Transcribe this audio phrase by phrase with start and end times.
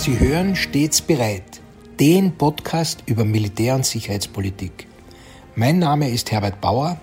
[0.00, 1.60] Sie hören stets bereit,
[2.00, 4.86] den Podcast über Militär- und Sicherheitspolitik.
[5.56, 6.98] Mein Name ist Herbert Bauer.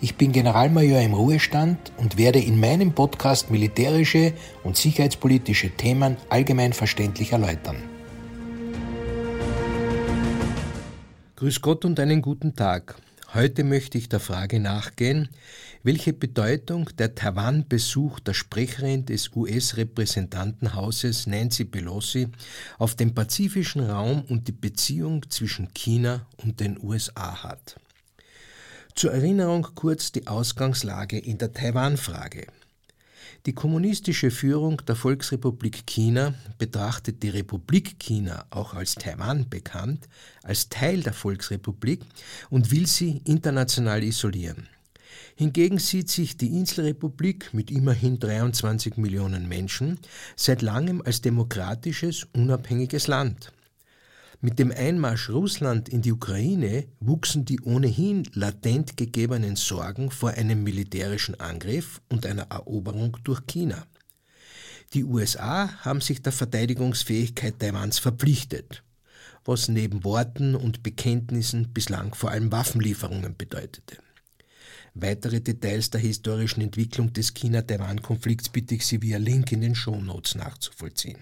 [0.00, 4.32] Ich bin Generalmajor im Ruhestand und werde in meinem Podcast militärische
[4.64, 7.76] und sicherheitspolitische Themen allgemein verständlich erläutern.
[11.36, 12.96] Grüß Gott und einen guten Tag.
[13.34, 15.28] Heute möchte ich der Frage nachgehen,
[15.82, 22.28] welche Bedeutung der Taiwan-Besuch der Sprecherin des US-Repräsentantenhauses Nancy Pelosi
[22.78, 27.78] auf den pazifischen Raum und die Beziehung zwischen China und den USA hat.
[28.94, 32.46] Zur Erinnerung kurz die Ausgangslage in der Taiwan-Frage.
[33.48, 40.06] Die kommunistische Führung der Volksrepublik China betrachtet die Republik China, auch als Taiwan bekannt,
[40.42, 42.02] als Teil der Volksrepublik
[42.50, 44.68] und will sie international isolieren.
[45.34, 49.98] Hingegen sieht sich die Inselrepublik mit immerhin 23 Millionen Menschen
[50.36, 53.50] seit langem als demokratisches, unabhängiges Land.
[54.40, 60.62] Mit dem Einmarsch Russland in die Ukraine wuchsen die ohnehin latent gegebenen Sorgen vor einem
[60.62, 63.84] militärischen Angriff und einer Eroberung durch China.
[64.94, 68.84] Die USA haben sich der Verteidigungsfähigkeit Taiwans verpflichtet,
[69.44, 73.98] was neben Worten und Bekenntnissen bislang vor allem Waffenlieferungen bedeutete.
[74.94, 80.36] Weitere Details der historischen Entwicklung des China-Taiwan-Konflikts bitte ich Sie via Link in den Shownotes
[80.36, 81.18] nachzuvollziehen.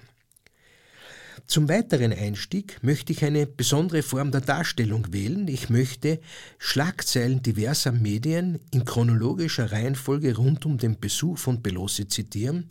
[1.47, 5.47] Zum weiteren Einstieg möchte ich eine besondere Form der Darstellung wählen.
[5.49, 6.21] Ich möchte
[6.59, 12.71] Schlagzeilen diverser Medien in chronologischer Reihenfolge rund um den Besuch von Pelosi zitieren,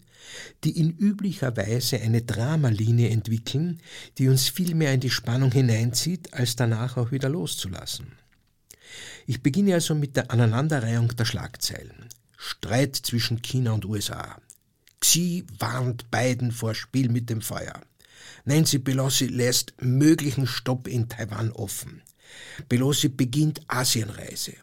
[0.63, 3.79] die in üblicher Weise eine Dramalinie entwickeln,
[4.17, 8.07] die uns viel mehr in die Spannung hineinzieht, als danach auch wieder loszulassen.
[9.27, 12.09] Ich beginne also mit der Aneinanderreihung der Schlagzeilen.
[12.37, 14.39] Streit zwischen China und USA.
[14.99, 17.81] Xi warnt Biden vor Spiel mit dem Feuer.
[18.47, 22.03] Nancy Pelosi lässt möglichen Stopp in Taiwan offen.
[22.69, 24.53] Pelosi beginnt Asienreise.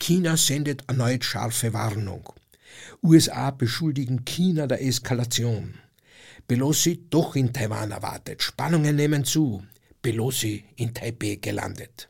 [0.00, 2.32] China sendet erneut scharfe Warnung.
[3.00, 5.74] USA beschuldigen China der Eskalation.
[6.48, 8.42] Pelosi doch in Taiwan erwartet.
[8.42, 9.62] Spannungen nehmen zu.
[10.02, 12.08] Pelosi in Taipei gelandet.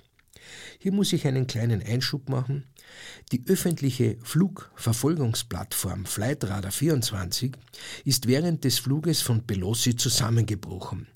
[0.79, 2.65] Hier muss ich einen kleinen Einschub machen.
[3.33, 7.53] Die öffentliche Flugverfolgungsplattform Flightradar 24
[8.07, 11.07] ist während des Fluges von Pelosi zusammengebrochen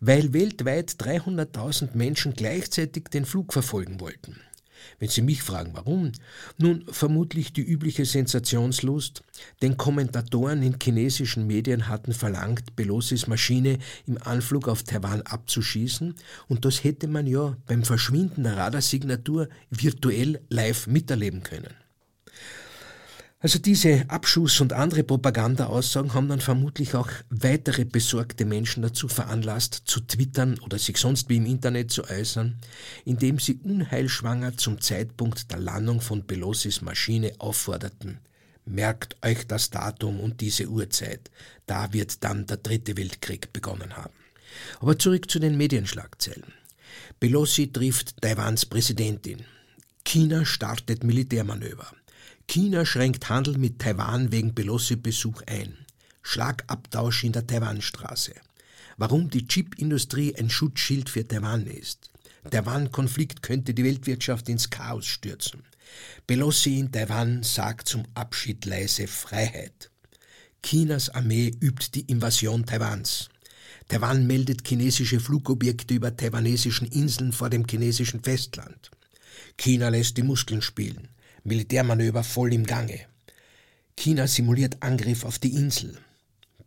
[0.00, 4.40] weil weltweit 300.000 Menschen gleichzeitig den Flug verfolgen wollten.
[4.98, 6.12] Wenn Sie mich fragen, warum?
[6.58, 9.22] Nun, vermutlich die übliche Sensationslust,
[9.62, 16.14] denn Kommentatoren in chinesischen Medien hatten verlangt, Pelosis Maschine im Anflug auf Taiwan abzuschießen,
[16.48, 21.74] und das hätte man ja beim Verschwinden der Radarsignatur virtuell live miterleben können.
[23.46, 29.82] Also diese Abschuss und andere Propaganda-Aussagen haben dann vermutlich auch weitere besorgte Menschen dazu veranlasst,
[29.84, 32.56] zu twittern oder sich sonst wie im Internet zu äußern,
[33.04, 38.18] indem sie unheilschwanger zum Zeitpunkt der Landung von Pelosis Maschine aufforderten.
[38.64, 41.30] Merkt euch das Datum und diese Uhrzeit,
[41.66, 44.14] da wird dann der dritte Weltkrieg begonnen haben.
[44.80, 46.52] Aber zurück zu den Medienschlagzeilen.
[47.20, 49.44] Pelosi trifft Taiwans Präsidentin.
[50.04, 51.92] China startet Militärmanöver.
[52.48, 55.76] China schränkt Handel mit Taiwan wegen Pelosi-Besuch ein.
[56.22, 58.34] Schlagabtausch in der Taiwanstraße.
[58.96, 62.10] Warum die Chipindustrie ein Schutzschild für Taiwan ist.
[62.50, 65.64] Taiwan-Konflikt könnte die Weltwirtschaft ins Chaos stürzen.
[66.26, 69.90] Pelosi in Taiwan sagt zum Abschied leise Freiheit.
[70.62, 73.28] Chinas Armee übt die Invasion Taiwans.
[73.88, 78.90] Taiwan meldet chinesische Flugobjekte über taiwanesischen Inseln vor dem chinesischen Festland.
[79.56, 81.08] China lässt die Muskeln spielen.
[81.46, 83.06] Militärmanöver voll im Gange.
[83.96, 85.96] China simuliert Angriff auf die Insel.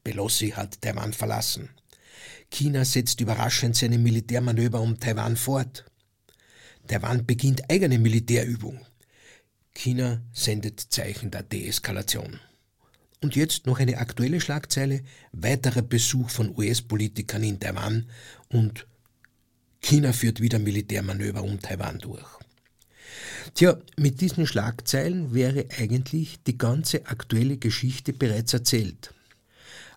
[0.03, 1.69] Pelosi hat Taiwan verlassen.
[2.50, 5.85] China setzt überraschend seine Militärmanöver um Taiwan fort.
[6.88, 8.79] Taiwan beginnt eigene Militärübung.
[9.75, 12.40] China sendet Zeichen der Deeskalation.
[13.22, 15.03] Und jetzt noch eine aktuelle Schlagzeile,
[15.34, 18.09] weiterer Besuch von US-Politikern in Taiwan
[18.47, 18.87] und
[19.81, 22.39] China führt wieder Militärmanöver um Taiwan durch.
[23.53, 29.13] Tja, mit diesen Schlagzeilen wäre eigentlich die ganze aktuelle Geschichte bereits erzählt.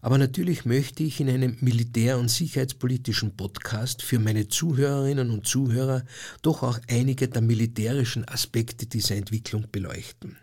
[0.00, 6.04] Aber natürlich möchte ich in einem militär- und sicherheitspolitischen Podcast für meine Zuhörerinnen und Zuhörer
[6.42, 10.36] doch auch einige der militärischen Aspekte dieser Entwicklung beleuchten.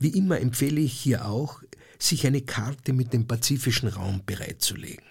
[0.00, 1.62] Wie immer empfehle ich hier auch,
[2.00, 5.04] sich eine Karte mit dem pazifischen Raum bereitzulegen.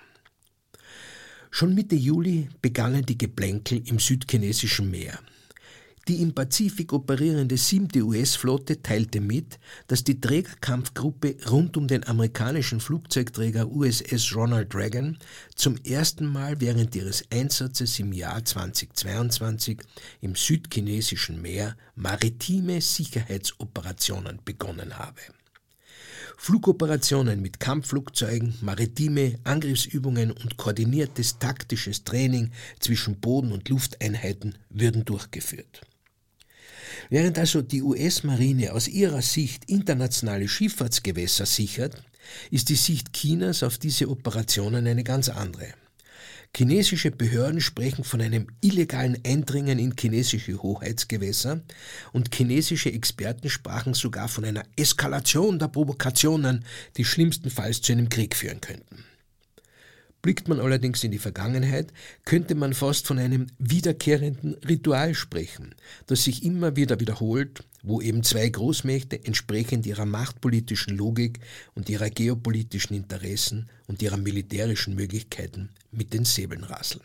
[1.49, 5.17] Schon Mitte Juli begannen die Geplänkel im südchinesischen Meer.
[6.07, 12.79] Die im Pazifik operierende siebte US-Flotte teilte mit, dass die Trägerkampfgruppe rund um den amerikanischen
[12.79, 15.19] Flugzeugträger USS Ronald Reagan
[15.53, 19.77] zum ersten Mal während ihres Einsatzes im Jahr 2022
[20.21, 25.21] im südchinesischen Meer maritime Sicherheitsoperationen begonnen habe.
[26.35, 32.49] Flugoperationen mit Kampfflugzeugen, maritime Angriffsübungen und koordiniertes taktisches Training
[32.79, 35.83] zwischen Boden- und Lufteinheiten würden durchgeführt.
[37.11, 42.01] Während also die US-Marine aus ihrer Sicht internationale Schifffahrtsgewässer sichert,
[42.51, 45.73] ist die Sicht Chinas auf diese Operationen eine ganz andere.
[46.55, 51.59] Chinesische Behörden sprechen von einem illegalen Eindringen in chinesische Hoheitsgewässer
[52.13, 56.63] und chinesische Experten sprachen sogar von einer Eskalation der Provokationen,
[56.95, 59.03] die schlimmstenfalls zu einem Krieg führen könnten.
[60.21, 61.91] Blickt man allerdings in die Vergangenheit,
[62.25, 65.73] könnte man fast von einem wiederkehrenden Ritual sprechen,
[66.05, 71.39] das sich immer wieder wiederholt, wo eben zwei Großmächte entsprechend ihrer machtpolitischen Logik
[71.73, 77.01] und ihrer geopolitischen Interessen und ihrer militärischen Möglichkeiten mit den Säbeln rasseln.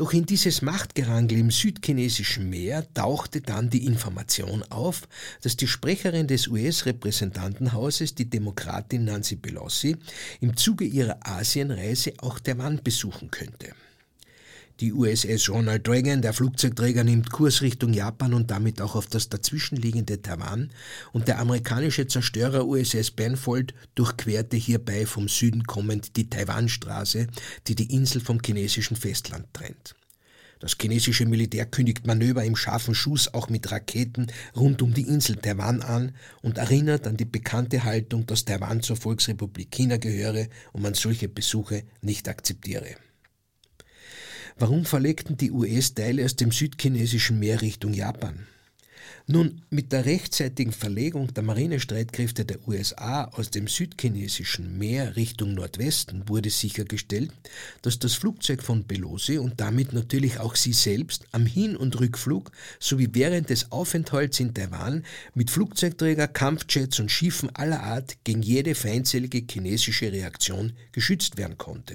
[0.00, 5.06] Doch in dieses Machtgerangel im südchinesischen Meer tauchte dann die Information auf,
[5.42, 9.98] dass die Sprecherin des US-Repräsentantenhauses, die Demokratin Nancy Pelosi,
[10.40, 13.74] im Zuge ihrer Asienreise auch Taiwan besuchen könnte.
[14.80, 19.28] Die USS Ronald Reagan, der Flugzeugträger, nimmt Kurs Richtung Japan und damit auch auf das
[19.28, 20.70] dazwischenliegende Taiwan
[21.12, 27.26] und der amerikanische Zerstörer USS Benfold durchquerte hierbei vom Süden kommend die Taiwanstraße,
[27.66, 29.96] die die Insel vom chinesischen Festland trennt.
[30.60, 35.36] Das chinesische Militär kündigt Manöver im scharfen Schuss auch mit Raketen rund um die Insel
[35.36, 40.80] Taiwan an und erinnert an die bekannte Haltung, dass Taiwan zur Volksrepublik China gehöre und
[40.80, 42.96] man solche Besuche nicht akzeptiere.
[44.58, 48.46] Warum verlegten die US Teile aus dem südchinesischen Meer Richtung Japan?
[49.26, 56.28] Nun, mit der rechtzeitigen Verlegung der Marinestreitkräfte der USA aus dem südchinesischen Meer Richtung Nordwesten
[56.28, 57.30] wurde sichergestellt,
[57.82, 62.50] dass das Flugzeug von Pelosi und damit natürlich auch sie selbst am Hin- und Rückflug
[62.80, 65.04] sowie während des Aufenthalts in Taiwan
[65.34, 71.94] mit Flugzeugträger, Kampfjets und Schiffen aller Art gegen jede feindselige chinesische Reaktion geschützt werden konnte.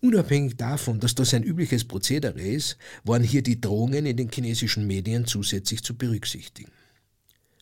[0.00, 4.86] Unabhängig davon, dass das ein übliches Prozedere ist, waren hier die Drohungen in den chinesischen
[4.86, 6.70] Medien zusätzlich zu berücksichtigen.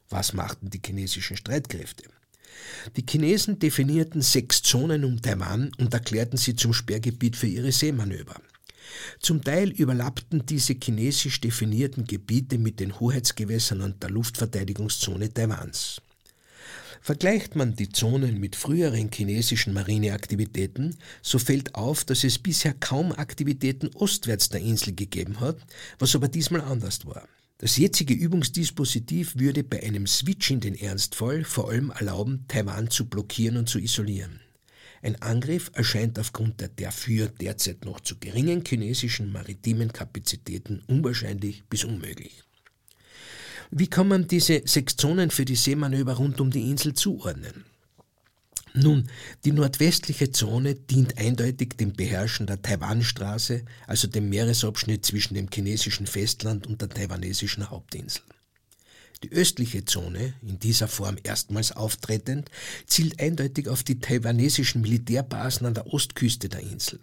[0.09, 2.05] Was machten die chinesischen Streitkräfte?
[2.97, 8.41] Die Chinesen definierten sechs Zonen um Taiwan und erklärten sie zum Sperrgebiet für ihre Seemanöver.
[9.21, 16.01] Zum Teil überlappten diese chinesisch definierten Gebiete mit den Hoheitsgewässern und der Luftverteidigungszone Taiwans.
[17.01, 23.13] Vergleicht man die Zonen mit früheren chinesischen Marineaktivitäten, so fällt auf, dass es bisher kaum
[23.13, 25.59] Aktivitäten ostwärts der Insel gegeben hat,
[25.99, 27.29] was aber diesmal anders war.
[27.59, 33.07] Das jetzige Übungsdispositiv würde bei einem Switch in den Ernstfall vor allem erlauben, Taiwan zu
[33.07, 34.41] blockieren und zu isolieren.
[35.03, 41.85] Ein Angriff erscheint aufgrund der dafür derzeit noch zu geringen chinesischen maritimen Kapazitäten unwahrscheinlich bis
[41.85, 42.43] unmöglich.
[43.71, 47.65] Wie kann man diese sechs Zonen für die Seemanöver rund um die Insel zuordnen?
[48.75, 49.09] Nun,
[49.45, 56.07] die nordwestliche Zone dient eindeutig dem Beherrschen der Taiwanstraße, also dem Meeresabschnitt zwischen dem chinesischen
[56.07, 58.23] Festland und der taiwanesischen Hauptinsel.
[59.23, 62.51] Die östliche Zone, in dieser Form erstmals auftretend,
[62.87, 67.01] zielt eindeutig auf die taiwanesischen Militärbasen an der Ostküste der Insel.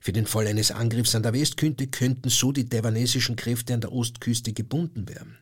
[0.00, 3.92] Für den Fall eines Angriffs an der Westküste könnten so die taiwanesischen Kräfte an der
[3.92, 5.36] Ostküste gebunden werden.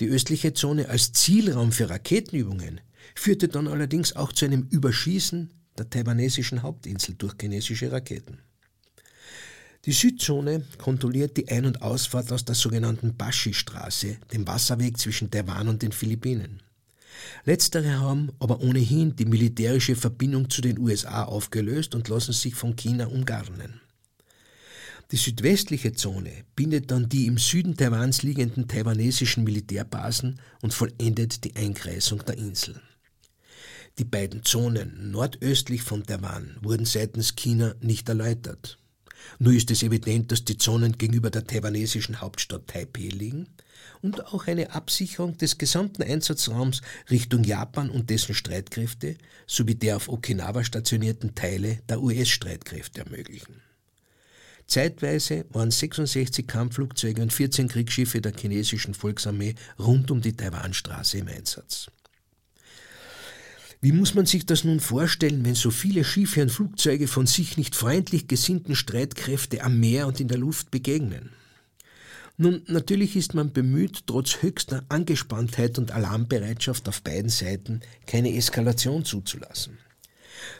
[0.00, 2.80] Die östliche Zone als Zielraum für Raketenübungen
[3.14, 8.38] führte dann allerdings auch zu einem Überschießen der taiwanesischen Hauptinsel durch chinesische Raketen.
[9.84, 15.68] Die Südzone kontrolliert die Ein- und Ausfahrt aus der sogenannten Bashi-Straße, dem Wasserweg zwischen Taiwan
[15.68, 16.62] und den Philippinen.
[17.44, 22.76] Letztere haben aber ohnehin die militärische Verbindung zu den USA aufgelöst und lassen sich von
[22.76, 23.81] China umgarnen.
[25.12, 31.54] Die südwestliche Zone bindet dann die im Süden Taiwans liegenden taiwanesischen Militärbasen und vollendet die
[31.54, 32.80] Einkreisung der Insel.
[33.98, 38.78] Die beiden Zonen nordöstlich von Taiwan wurden seitens China nicht erläutert.
[39.38, 43.48] Nur ist es evident, dass die Zonen gegenüber der taiwanesischen Hauptstadt Taipei liegen
[44.00, 50.08] und auch eine Absicherung des gesamten Einsatzraums Richtung Japan und dessen Streitkräfte sowie der auf
[50.08, 53.60] Okinawa stationierten Teile der US-Streitkräfte ermöglichen.
[54.72, 61.28] Zeitweise waren 66 Kampfflugzeuge und 14 Kriegsschiffe der chinesischen Volksarmee rund um die Taiwanstraße im
[61.28, 61.90] Einsatz.
[63.82, 67.58] Wie muss man sich das nun vorstellen, wenn so viele Schiffe und Flugzeuge von sich
[67.58, 71.28] nicht freundlich gesinnten Streitkräfte am Meer und in der Luft begegnen?
[72.38, 79.04] Nun, natürlich ist man bemüht, trotz höchster Angespanntheit und Alarmbereitschaft auf beiden Seiten keine Eskalation
[79.04, 79.76] zuzulassen.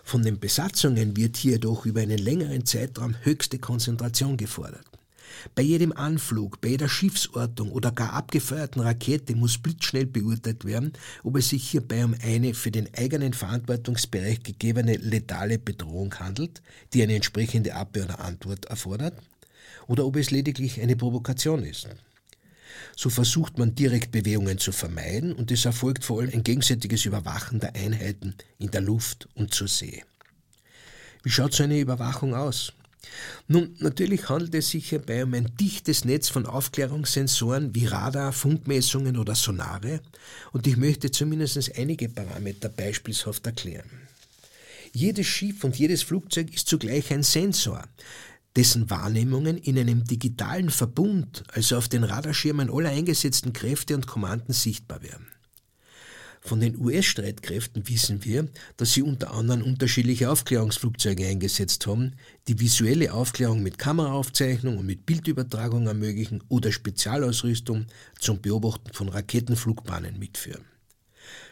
[0.05, 4.87] Von den Besatzungen wird hier jedoch über einen längeren Zeitraum höchste Konzentration gefordert.
[5.55, 11.37] Bei jedem Anflug, bei jeder Schiffsortung oder gar abgefeuerten Rakete muss blitzschnell beurteilt werden, ob
[11.37, 16.63] es sich hierbei um eine für den eigenen Verantwortungsbereich gegebene letale Bedrohung handelt,
[16.93, 19.15] die eine entsprechende Abwehr oder Antwort erfordert,
[19.89, 21.89] oder ob es lediglich eine Provokation ist.
[22.97, 27.61] So versucht man direkt Bewegungen zu vermeiden und es erfolgt vor allem ein gegenseitiges Überwachen
[27.61, 30.05] der Einheiten in der Luft und zur See.
[31.23, 32.73] Wie schaut so eine Überwachung aus?
[33.49, 39.17] Nun, natürlich handelt es sich hierbei um ein dichtes Netz von Aufklärungssensoren wie Radar, Funkmessungen
[39.17, 40.01] oder Sonare
[40.53, 43.91] und ich möchte zumindest einige Parameter beispielshaft erklären.
[44.93, 47.85] Jedes Schiff und jedes Flugzeug ist zugleich ein Sensor,
[48.57, 54.53] dessen Wahrnehmungen in einem digitalen Verbund, also auf den Radarschirmen aller eingesetzten Kräfte und Kommanden
[54.53, 55.27] sichtbar werden.
[56.45, 62.17] Von den US-Streitkräften wissen wir, dass sie unter anderem unterschiedliche Aufklärungsflugzeuge eingesetzt haben,
[62.49, 67.87] die visuelle Aufklärung mit Kameraaufzeichnung und mit Bildübertragung ermöglichen oder Spezialausrüstung
[68.19, 70.72] zum Beobachten von Raketenflugbahnen mitführen.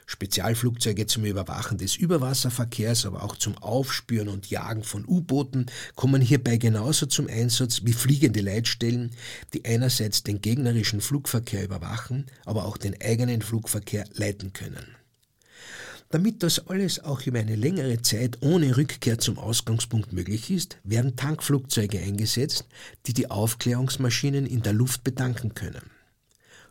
[0.07, 6.57] Spezialflugzeuge zum Überwachen des Überwasserverkehrs, aber auch zum Aufspüren und Jagen von U-Booten kommen hierbei
[6.57, 9.13] genauso zum Einsatz wie fliegende Leitstellen,
[9.55, 14.97] die einerseits den gegnerischen Flugverkehr überwachen, aber auch den eigenen Flugverkehr leiten können.
[16.11, 21.15] Damit das alles auch über eine längere Zeit ohne Rückkehr zum Ausgangspunkt möglich ist, werden
[21.15, 22.65] Tankflugzeuge eingesetzt,
[23.07, 25.83] die die Aufklärungsmaschinen in der Luft bedanken können.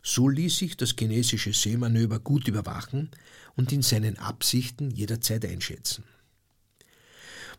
[0.02, 3.10] So ließ sich das chinesische Seemanöver gut überwachen
[3.56, 6.04] und in seinen Absichten jederzeit einschätzen.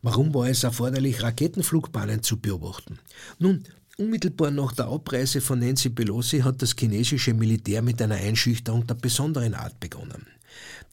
[0.02, 2.98] Warum war es erforderlich, Raketenflugbahnen zu beobachten?
[3.38, 3.64] Nun,
[3.98, 8.94] unmittelbar nach der Abreise von Nancy Pelosi hat das chinesische Militär mit einer Einschüchterung der
[8.94, 10.26] besonderen Art begonnen.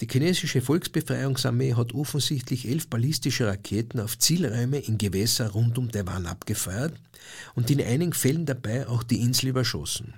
[0.02, 6.26] Die chinesische Volksbefreiungsarmee hat offensichtlich elf ballistische Raketen auf Zielräume in Gewässer rund um Taiwan
[6.26, 6.94] abgefeuert
[7.56, 10.14] und in einigen Fällen dabei auch die Insel überschossen.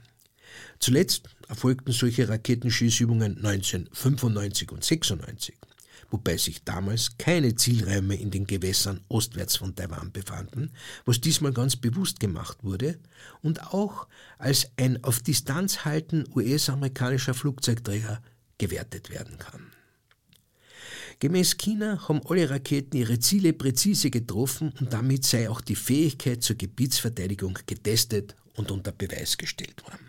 [0.79, 5.55] Zuletzt erfolgten solche Raketenschießübungen 1995 und 96,
[6.09, 10.71] wobei sich damals keine Zielräume in den Gewässern ostwärts von Taiwan befanden,
[11.05, 12.99] was diesmal ganz bewusst gemacht wurde
[13.41, 18.21] und auch als ein auf Distanz halten US-amerikanischer Flugzeugträger
[18.57, 19.71] gewertet werden kann.
[21.19, 26.41] Gemäß China haben alle Raketen ihre Ziele präzise getroffen und damit sei auch die Fähigkeit
[26.41, 30.08] zur Gebietsverteidigung getestet und unter Beweis gestellt worden.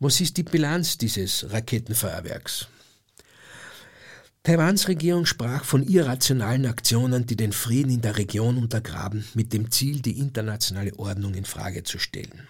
[0.00, 2.68] Was ist die Bilanz dieses Raketenfeuerwerks?
[4.44, 9.72] Taiwans Regierung sprach von irrationalen Aktionen, die den Frieden in der Region untergraben, mit dem
[9.72, 12.46] Ziel, die internationale Ordnung in Frage zu stellen.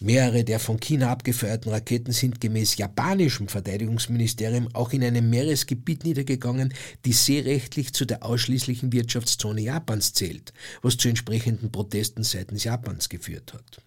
[0.00, 6.74] Mehrere der von China abgefeuerten Raketen sind gemäß japanischem Verteidigungsministerium auch in einem Meeresgebiet niedergegangen,
[7.04, 13.54] die seerechtlich zu der ausschließlichen Wirtschaftszone Japans zählt, was zu entsprechenden Protesten seitens Japans geführt
[13.54, 13.80] hat.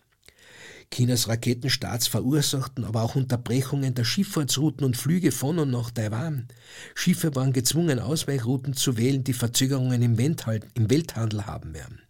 [0.92, 6.48] Chinas Raketenstarts verursachten aber auch Unterbrechungen der Schifffahrtsrouten und Flüge von und nach Taiwan.
[6.94, 12.02] Schiffe waren gezwungen, Ausweichrouten zu wählen, die Verzögerungen im Welthandel haben werden.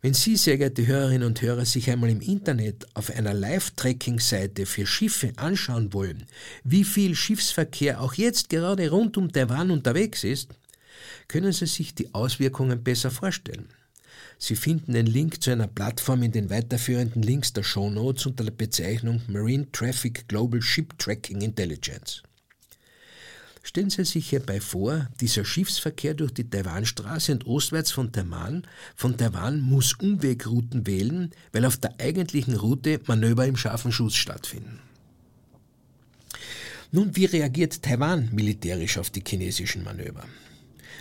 [0.00, 4.86] Wenn Sie, sehr geehrte Hörerinnen und Hörer, sich einmal im Internet auf einer Live-Tracking-Seite für
[4.86, 6.24] Schiffe anschauen wollen,
[6.62, 10.50] wie viel Schiffsverkehr auch jetzt gerade rund um Taiwan unterwegs ist,
[11.26, 13.68] können Sie sich die Auswirkungen besser vorstellen.
[14.38, 18.44] Sie finden den Link zu einer Plattform in den weiterführenden Links der Show Notes unter
[18.44, 22.22] der Bezeichnung Marine Traffic Global Ship Tracking Intelligence.
[23.62, 29.16] Stellen Sie sich hierbei vor, dieser Schiffsverkehr durch die Taiwanstraße und ostwärts von Taiwan, von
[29.16, 34.80] Taiwan muss Umwegrouten wählen, weil auf der eigentlichen Route Manöver im scharfen Schuss stattfinden.
[36.92, 40.24] Nun, wie reagiert Taiwan militärisch auf die chinesischen Manöver?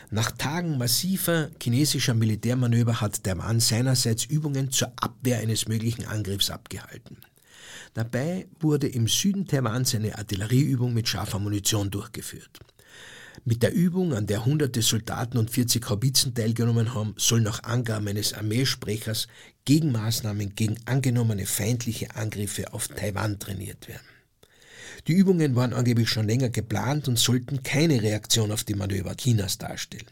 [0.09, 7.17] Nach Tagen massiver chinesischer Militärmanöver hat Taiwan seinerseits Übungen zur Abwehr eines möglichen Angriffs abgehalten.
[7.93, 12.59] Dabei wurde im Süden Taiwans eine Artillerieübung mit scharfer Munition durchgeführt.
[13.45, 18.07] Mit der Übung, an der hunderte Soldaten und 40 Haubitzen teilgenommen haben, sollen nach Angaben
[18.07, 19.27] eines Armeesprechers
[19.65, 24.16] Gegenmaßnahmen gegen angenommene feindliche Angriffe auf Taiwan trainiert werden.
[25.07, 29.57] Die Übungen waren angeblich schon länger geplant und sollten keine Reaktion auf die Manöver Chinas
[29.57, 30.05] darstellen.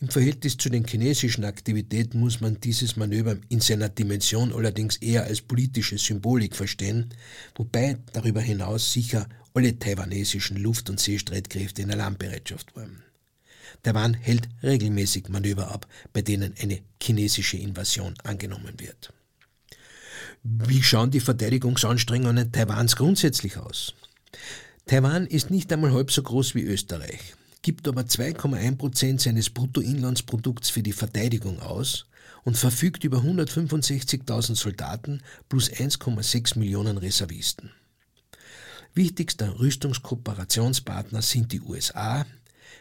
[0.00, 5.24] Im Verhältnis zu den chinesischen Aktivitäten muss man dieses Manöver in seiner Dimension allerdings eher
[5.24, 7.14] als politische Symbolik verstehen,
[7.56, 13.02] wobei darüber hinaus sicher alle taiwanesischen Luft- und Seestreitkräfte in Alarmbereitschaft waren.
[13.82, 19.12] Taiwan hält regelmäßig Manöver ab, bei denen eine chinesische Invasion angenommen wird.
[20.48, 23.94] Wie schauen die Verteidigungsanstrengungen Taiwans grundsätzlich aus?
[24.86, 30.70] Taiwan ist nicht einmal halb so groß wie Österreich, gibt aber 2,1 Prozent seines Bruttoinlandsprodukts
[30.70, 32.06] für die Verteidigung aus
[32.44, 37.72] und verfügt über 165.000 Soldaten plus 1,6 Millionen Reservisten.
[38.94, 42.24] Wichtigster Rüstungskooperationspartner sind die USA.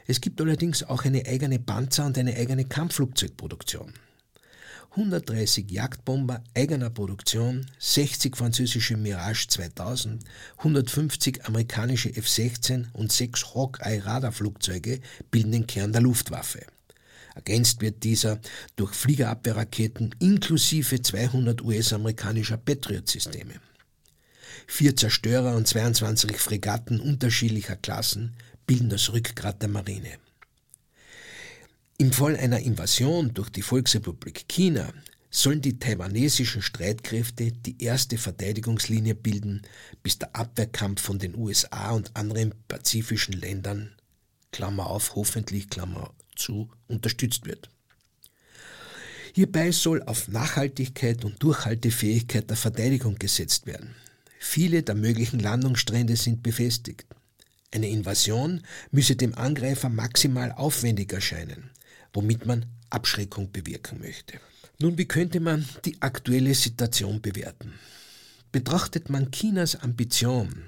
[0.05, 3.91] Es gibt allerdings auch eine eigene Panzer- und eine eigene Kampfflugzeugproduktion.
[4.95, 10.23] 130 Jagdbomber eigener Produktion, 60 französische Mirage 2000,
[10.59, 16.65] 150 amerikanische F-16 und 6 Hawkeye Radarflugzeuge bilden den Kern der Luftwaffe.
[17.35, 18.39] Ergänzt wird dieser
[18.77, 23.55] durch Fliegerabwehrraketen inklusive 200 US-amerikanischer Patriot-Systeme.
[24.65, 30.19] Vier Zerstörer und 22 Fregatten unterschiedlicher Klassen bilden das Rückgrat der Marine.
[31.97, 34.91] Im Fall einer Invasion durch die Volksrepublik China
[35.31, 39.61] sollen die taiwanesischen Streitkräfte die erste Verteidigungslinie bilden,
[40.03, 43.95] bis der Abwehrkampf von den USA und anderen pazifischen Ländern,
[44.51, 47.69] Klammer auf, hoffentlich, Klammer zu, unterstützt wird.
[49.33, 53.95] Hierbei soll auf Nachhaltigkeit und Durchhaltefähigkeit der Verteidigung gesetzt werden.
[54.37, 57.05] Viele der möglichen Landungsstrände sind befestigt.
[57.73, 61.71] Eine Invasion müsse dem Angreifer maximal aufwendig erscheinen
[62.15, 64.39] womit man Abschreckung bewirken möchte.
[64.79, 67.73] Nun, wie könnte man die aktuelle Situation bewerten?
[68.51, 70.65] Betrachtet man Chinas Ambition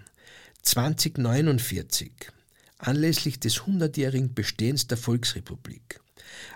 [0.62, 2.12] 2049
[2.78, 6.00] anlässlich des 100-jährigen Bestehens der Volksrepublik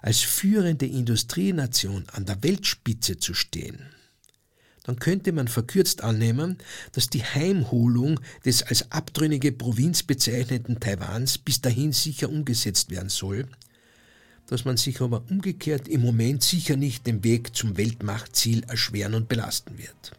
[0.01, 3.79] als führende Industrienation an der Weltspitze zu stehen,
[4.83, 6.57] dann könnte man verkürzt annehmen,
[6.91, 13.47] dass die Heimholung des als abtrünnige Provinz bezeichneten Taiwans bis dahin sicher umgesetzt werden soll
[14.51, 19.29] dass man sich aber umgekehrt im Moment sicher nicht den Weg zum Weltmachtziel erschweren und
[19.29, 20.11] belasten wird.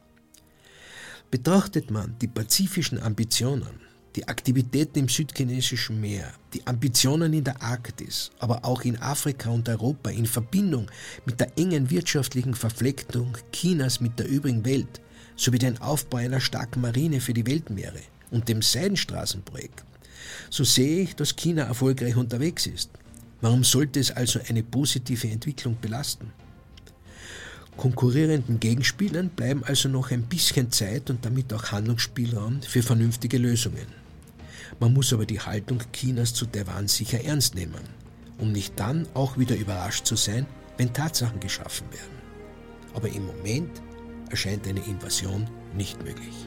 [1.31, 3.83] Betrachtet man die pazifischen Ambitionen,
[4.17, 9.69] die Aktivitäten im südchinesischen Meer, die Ambitionen in der Arktis, aber auch in Afrika und
[9.69, 10.91] Europa in Verbindung
[11.27, 15.03] mit der engen wirtschaftlichen Verflechtung Chinas mit der übrigen Welt
[15.37, 19.85] sowie den Aufbau einer starken Marine für die Weltmeere und dem Seidenstraßenprojekt,
[20.49, 22.89] so sehe ich, dass China erfolgreich unterwegs ist
[23.43, 26.33] Warum sollte es also eine positive Entwicklung belasten?
[27.77, 33.87] Konkurrierenden Gegenspielern bleiben also noch ein bisschen Zeit und damit auch Handlungsspielraum für vernünftige Lösungen.
[34.79, 37.83] Man muss aber die Haltung Chinas zu Taiwan sicher ernst nehmen,
[38.39, 42.23] um nicht dann auch wieder überrascht zu sein, wenn Tatsachen geschaffen werden.
[42.95, 43.83] Aber im Moment
[44.31, 46.47] erscheint eine Invasion nicht möglich.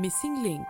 [0.00, 0.66] Missing Link